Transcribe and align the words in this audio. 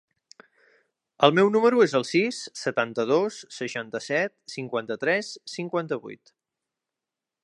El 1.27 1.33
meu 1.39 1.49
número 1.55 1.83
es 1.85 1.93
el 1.99 2.05
sis, 2.11 2.39
setanta-dos, 2.61 3.37
seixanta-set, 3.57 4.33
cinquanta-tres, 4.57 5.29
cinquanta-vuit. 5.57 6.35